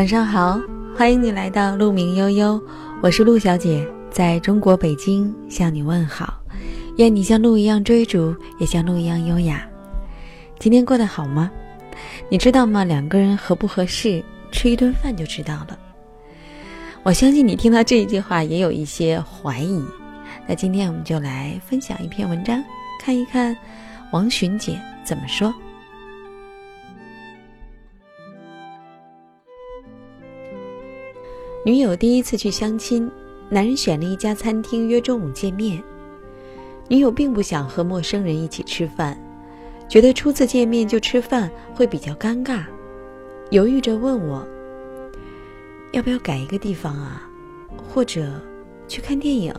[0.00, 0.58] 晚上好，
[0.96, 2.58] 欢迎你来到鹿鸣悠悠，
[3.02, 6.40] 我是陆小姐，在中国北京向你问好。
[6.96, 9.62] 愿你像鹿一样追逐，也像鹿一样优雅。
[10.58, 11.50] 今天过得好吗？
[12.30, 12.82] 你知道吗？
[12.82, 15.78] 两个人合不合适，吃一顿饭就知道了。
[17.02, 19.84] 我相信你听到这一句话也有一些怀疑。
[20.46, 22.64] 那今天我们就来分享一篇文章，
[22.98, 23.54] 看一看
[24.12, 25.52] 王巡姐怎么说。
[31.70, 33.08] 女友第一次去相亲，
[33.48, 35.80] 男人选了一家餐厅约中午见面。
[36.88, 39.16] 女友并不想和陌生人一起吃饭，
[39.88, 42.64] 觉得初次见面就吃饭会比较尴尬，
[43.50, 44.44] 犹豫着问我
[45.94, 47.22] ：“要不要改一个地方啊？
[47.88, 48.28] 或者
[48.88, 49.54] 去看电影？”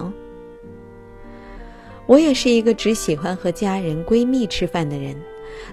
[2.08, 5.16] 我也是一个只喜欢和家人、闺蜜吃饭的人，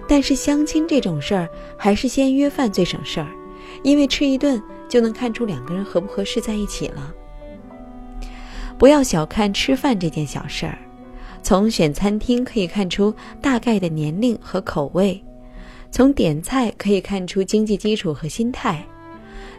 [0.07, 3.27] 但是相亲这种事儿，还是先约饭最省事儿，
[3.83, 4.63] 因为吃一顿。
[4.89, 7.13] 就能看出两个人合不合适在一起了。
[8.77, 10.77] 不要小看吃饭这件小事儿，
[11.41, 15.23] 从选餐厅可以看出大概的年龄和口味，
[15.91, 18.83] 从点菜可以看出经济基础和心态，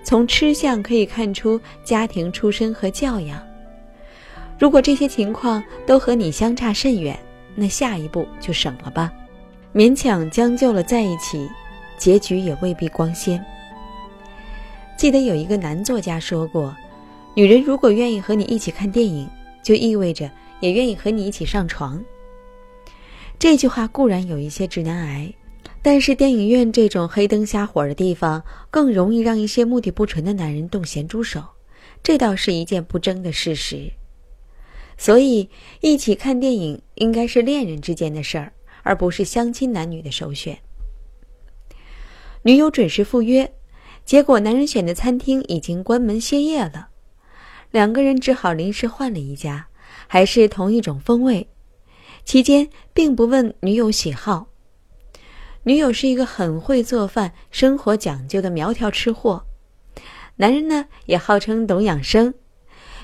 [0.03, 3.41] 从吃相可以看出家庭出身和教养。
[4.59, 7.19] 如果这些情况都和你相差甚远，
[7.55, 9.13] 那下一步就省了吧。
[9.75, 11.49] 勉强将就了在一起，
[11.97, 13.45] 结局也未必光鲜。
[15.01, 16.77] 记得有一个男作家说过
[17.35, 19.27] ：“女人如果愿意和你一起看电影，
[19.63, 22.05] 就意味着也愿意和你一起上床。”
[23.41, 25.33] 这句话固然有一些直男癌，
[25.81, 31.43] 但是电影院这种黑灯瞎火的地方，更容易让一些目的不纯的男人动咸猪手，
[32.03, 33.91] 这倒是一件不争的事实。
[34.99, 35.49] 所以，
[35.81, 40.59] 一起看电影应该是恋人之间的事儿，而不是相亲男女的首选。
[42.43, 43.51] 女友准时赴约。
[44.05, 46.89] 结果，男人选的餐厅已经关门歇业了，
[47.71, 49.69] 两个人只好临时换了一家，
[50.07, 51.49] 还是同一种风味。
[52.25, 54.49] 期间并不问女友喜好，
[55.63, 59.45] 女友是一个很会做饭、生活讲究的苗条吃货，
[60.37, 62.35] 男人呢也号称懂养生，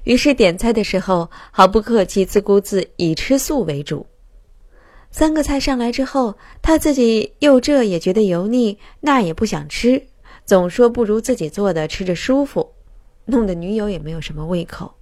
[0.04, 4.06] 于是点菜的时候毫不客气，自顾自以吃素为主。
[5.10, 10.08] 三个菜上来之后，他自己又这也觉得油腻，那也不想吃。
[10.46, 12.72] 总说不如自己做的吃着舒服，
[13.24, 14.94] 弄得女友也没有什么胃口。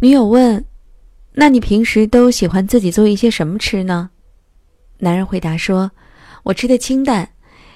[0.00, 0.64] 女友问
[1.34, 4.10] ：“那你平时都喜欢自己做一些什么吃呢？”
[4.98, 5.90] 男人回答说
[6.44, 7.28] ：“我吃的清淡，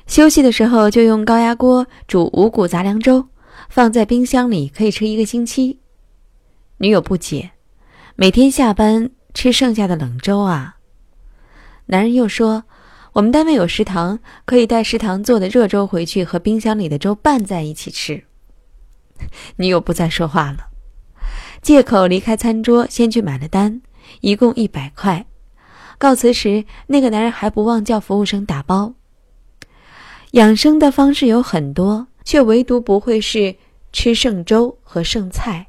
[0.07, 3.27] 休息的时候就用高压锅煮五谷杂粮粥，
[3.69, 5.81] 放在冰箱里可以吃一个星期。”
[6.79, 7.51] 女友不解
[8.15, 10.77] ：“每天下班吃剩下的冷粥啊？”
[11.87, 12.63] 男人又说。
[13.17, 18.23] 我们单位有食堂，可以带食堂做的热粥回去和冰箱里的粥拌在一起吃。
[19.57, 20.69] 女友不再说话了，
[21.63, 23.81] 借口离开餐桌，先去买了单，
[24.21, 25.25] 一共一百块。
[25.97, 28.93] 告辞时，那个男人还不忘叫服务生打包。
[30.33, 33.57] 养生的方式有很多，却唯独不会是
[33.95, 35.67] 吃剩粥和剩菜。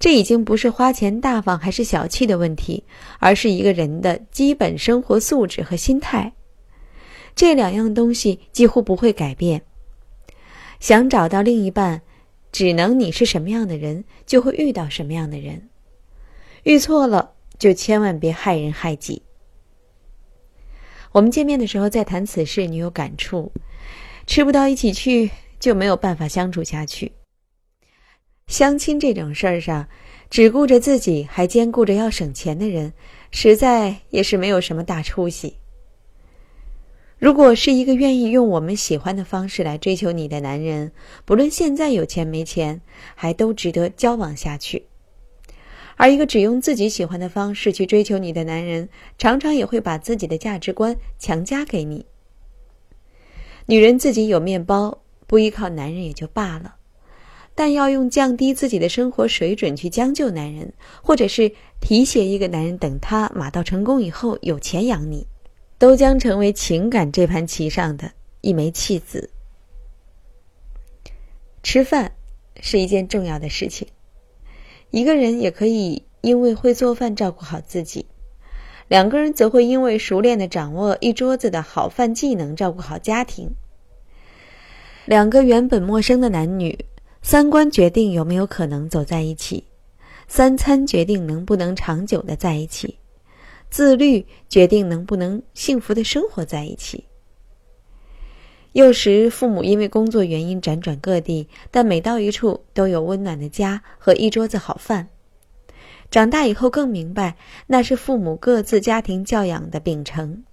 [0.00, 2.82] 这已经不是花钱大方还是小气的问题，
[3.20, 6.32] 而是一个人的基本生活素质和心态。
[7.34, 9.62] 这两样东西几乎不会改变。
[10.78, 12.02] 想找到另一半，
[12.52, 15.68] 只能你是什么样的人，就会遇到什么样的人。
[16.64, 19.22] 遇错了，就千万别害人害己。
[21.12, 23.52] 我们见面的时候再谈此事，你有感触，
[24.26, 27.12] 吃不到一起去，就没有办法相处下去。
[28.46, 29.88] 相亲这种事儿上，
[30.28, 32.92] 只顾着自己还兼顾着要省钱的人，
[33.30, 35.56] 实在也是没有什么大出息。
[37.20, 40.90] 如果是一个愿意用我们喜欢的方式来追求你的男人，
[41.26, 42.80] 不论现在有钱没钱，
[43.14, 44.86] 还都值得交往下去。
[45.96, 52.06] 而一个只用自己喜欢的方式去追求你的男人，常常也会把自己的价值观强加给你。
[53.66, 56.76] 女人自己有面包，不依靠男人也就罢了，
[57.54, 60.72] 但要用降低自己的生活水准去将就男人，
[61.02, 61.52] 或者是
[61.82, 65.26] 提携一个男人，等他马到成功以后有钱养你。
[65.80, 68.12] 都将成为情感这盘棋上的
[68.42, 69.30] 一枚弃子。
[71.62, 72.12] 吃饭
[72.60, 73.88] 是一件重要的事情，
[74.90, 78.04] 一个人也可以因为会做饭照顾好自己，
[78.88, 83.50] 两个人则会因为熟练的掌握一桌子的好饭技能照顾好家庭。
[85.06, 86.84] 两个原本陌生的男女，
[87.22, 89.64] 三观决定有没有可能走在一起，
[90.28, 92.98] 三餐决定能不能长久的在一起。
[93.70, 97.04] 自律决定能不能幸福的生活在一起。
[98.72, 105.08] 幼时父母因为工作原因辗转各地，但每到一处都有温暖的家和一桌子好饭。
[106.10, 107.36] 长大以后更明白，
[107.68, 110.44] 那是父母各自家庭教养的秉承。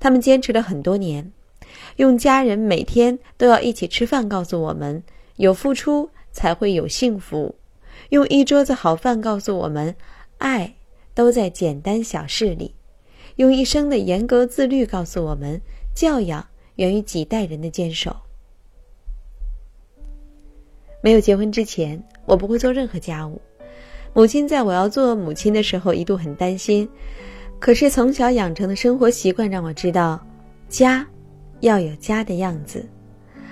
[0.00, 1.32] 他们坚持了很多年，
[1.96, 5.02] 用家人每天都要一起吃饭告诉我们：
[5.36, 7.54] 有付出才会有幸福；
[8.10, 9.94] 用一桌子好饭告诉我们：
[10.38, 10.74] 爱
[11.14, 12.72] 都在简单小事里；
[13.36, 15.60] 用一生的严格自律告诉我们：
[15.94, 16.44] 教养
[16.76, 18.14] 源于几代人的坚守。
[21.00, 23.40] 没有结婚之前，我不会做任何家务。
[24.12, 26.88] 母亲在我要做母亲的时候一度很担心，
[27.58, 30.24] 可是从小养成的生活习惯让我知道，
[30.68, 31.06] 家
[31.60, 32.84] 要有家的样子，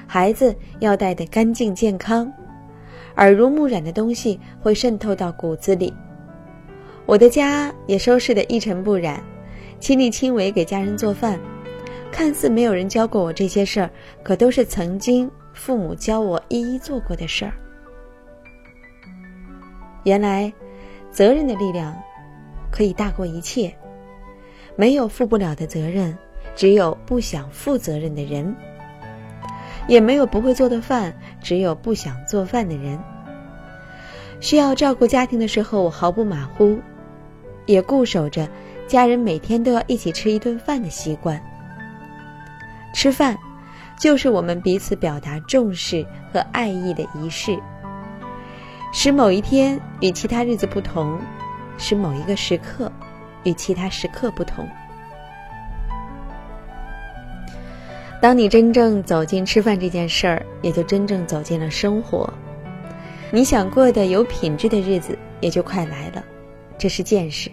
[0.07, 2.33] 孩子要带得干净健康，
[3.17, 5.93] 耳濡目染的东西会渗透到骨子里。
[7.13, 9.23] 我的家也收拾得一尘不染，
[9.79, 11.39] 亲力亲为给家人做饭，
[12.11, 13.91] 看似没有人教过我这些事儿，
[14.23, 17.53] 可都是曾经父母教我一一做过的事儿。
[20.05, 20.51] 原来，
[21.11, 21.95] 责任的力量
[22.71, 23.71] 可以大过一切。
[24.75, 26.17] 没有负不了的责任，
[26.57, 28.55] 只有不想负责任的人；
[29.87, 32.99] 也没有不会做的饭，只有不想做饭的人。
[34.41, 36.79] 需要照顾家庭的时候，我毫不马虎，
[37.67, 38.49] 也固守着
[38.87, 41.41] 家人每天都要一起吃一顿饭的习惯。
[42.95, 43.39] 吃饭，
[43.99, 47.59] 就是我们彼此表达重视和爱意的仪式。
[48.93, 51.19] 使某一天与其他日子不同，
[51.79, 52.93] 使某一个时刻
[53.45, 54.69] 与其他时刻不同。
[58.21, 62.33] 当你真正走进吃饭这件事儿，也就真正走进了生活。
[63.31, 66.23] 你想过的有品质的日子也就快来了，
[66.83, 67.49] 这是见识。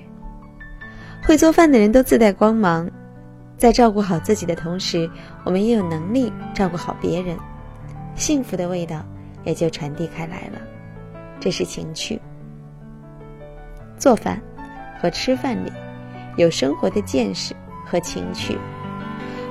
[1.23, 2.89] 会做饭的人都自带光芒，
[3.57, 5.07] 在照顾好自己的同时，
[5.43, 7.37] 我们也有能力照顾好别人，
[8.15, 9.05] 幸福的味道
[9.43, 10.59] 也就传递开来了。
[11.39, 12.19] 这是情趣。
[13.99, 14.41] 做饭
[14.99, 15.71] 和吃饭里
[16.35, 17.53] 有生活的见识
[17.85, 18.57] 和情趣。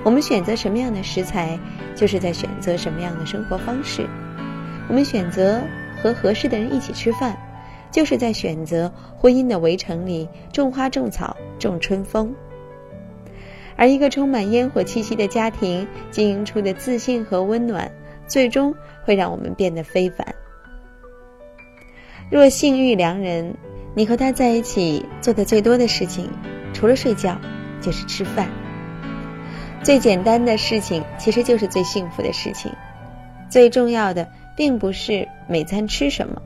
[0.02, 1.56] 我们选择什么样的食材，
[1.94, 4.08] 就是在选择什么样的生活方式。
[4.88, 5.62] 我们选择
[6.02, 7.38] 和合适的人一起吃饭，
[7.90, 12.34] 就是在选择婚姻的围城里种花种草种春风。
[13.76, 17.90] 而一个充满烟火气息的家庭，经营出的自信和温暖，
[18.26, 18.74] 最终
[19.04, 20.34] 会让我们变得非凡。
[22.30, 23.54] 若性遇良人，
[23.94, 26.28] 你和他在一起做的最多的事情，
[26.74, 27.40] 除了睡觉，
[27.80, 28.48] 就是吃饭。
[29.82, 32.72] 最简单的事情，其实就是最幸福的事情。
[33.48, 36.42] 最重要的，并不是每餐吃什么，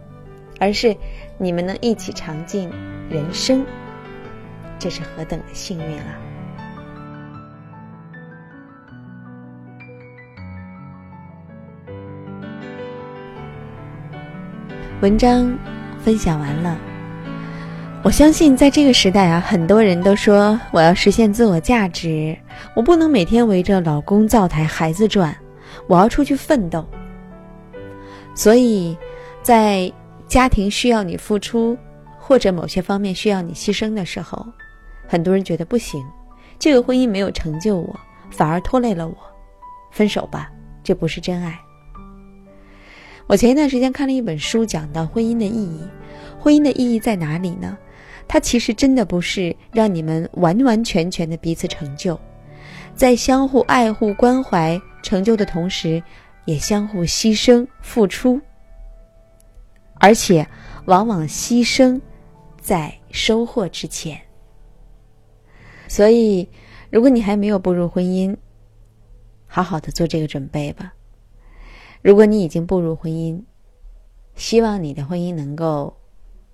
[0.59, 0.97] 而是
[1.39, 2.71] 你们能一起尝尽
[3.09, 3.65] 人生。
[4.79, 6.19] 这是何等的幸运啊！
[15.01, 15.57] 文章
[16.05, 16.79] 分享完了。
[18.05, 22.37] 我相信，在这个时代啊，很多人都说我要实现自我价值，
[22.75, 25.37] 我不能每天围着老公灶台、孩子转，
[25.87, 26.85] 我要出去奋斗。
[28.35, 28.97] 所以，
[29.43, 29.93] 在
[30.29, 31.77] 家庭需要你付出，
[32.19, 34.47] 或者某些方面需要你牺牲的时候，
[35.07, 36.03] 很多人觉得不行，
[36.59, 39.15] 这个婚姻没有成就我，反而拖累了我，
[39.91, 40.51] 分手吧，
[40.83, 41.59] 这不是真爱。
[43.27, 45.81] 我前一段时间看了一本书，讲到婚姻的意义。
[46.39, 47.79] 婚姻的意义在哪里呢？
[48.27, 52.19] 它其实真的不是让你们完完全全的彼此成就，
[52.95, 56.03] 在相互爱护、关怀、成就的同时，
[56.47, 58.41] 也相互牺牲、付出，
[60.03, 60.45] 而且
[60.87, 62.01] 往往牺牲
[62.61, 64.21] 在收获之前。
[65.87, 66.49] 所以，
[66.91, 68.37] 如果你还没有步入婚姻，
[69.47, 70.93] 好好的做这个准备吧。
[72.03, 73.41] 如果你已经步入婚姻，
[74.35, 75.97] 希望你的婚姻能够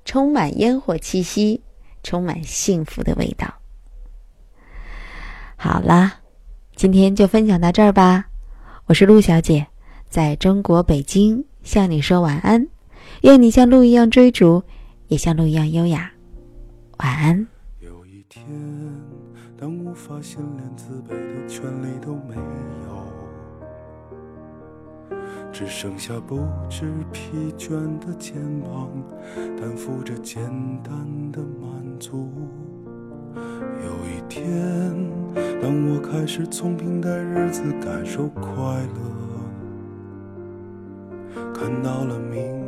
[0.05, 1.62] 充满烟火气息，
[2.02, 3.55] 充满幸福的味道。
[5.57, 6.21] 好啦，
[6.76, 8.28] 今天就分享到这儿吧。
[8.85, 9.67] 我是陆小姐，
[10.11, 12.69] 在中国北京向你说晚安。
[13.22, 14.62] 愿你像鹿一样追逐，
[15.08, 16.12] 也像鹿一样优雅。
[16.98, 17.46] 晚安。
[17.80, 18.44] 有一天，
[19.58, 22.40] 当我发现连自卑的权利都没有。
[25.50, 28.88] 只剩下不知疲倦的肩膀，
[29.60, 30.40] 担负着简
[30.84, 30.92] 单
[31.32, 32.30] 的满足。
[33.34, 34.44] 有一天，
[35.60, 38.44] 当我开始从平淡日子感受快
[41.34, 42.67] 乐，看到了明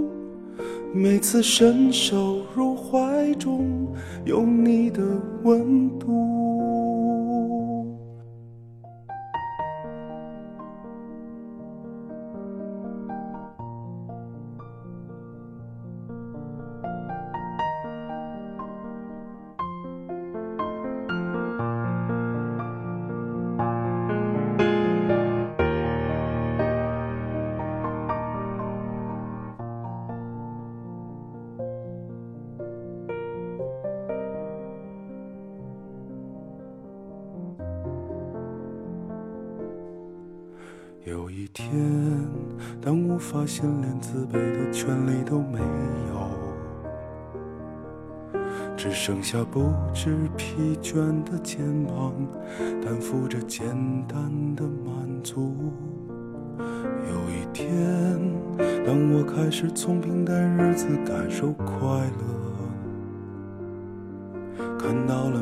[0.93, 3.87] 每次伸手入怀中，
[4.25, 5.01] 有你的
[5.43, 6.40] 温度。
[41.03, 41.67] 有一天，
[42.79, 45.57] 当我发现连自卑的权利都没
[46.13, 46.29] 有，
[48.77, 52.13] 只剩下不知疲倦的肩膀，
[52.83, 53.65] 担负着简
[54.07, 55.55] 单的满足。
[56.59, 57.67] 有一天，
[58.85, 61.65] 当我开始从平淡日子感受快
[64.55, 65.41] 乐，看到了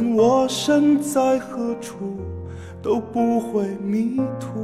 [0.00, 2.16] 无论我身在何处，
[2.80, 4.58] 都不会迷途。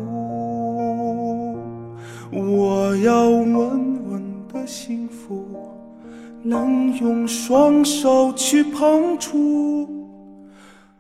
[2.32, 5.44] 我要稳稳的幸福，
[6.42, 9.86] 能用双手去碰触，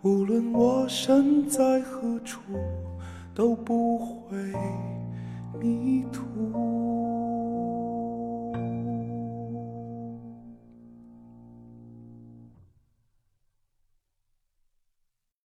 [0.02, 2.38] 无论我身在何处，
[3.34, 4.36] 都不会
[5.58, 6.20] 迷途。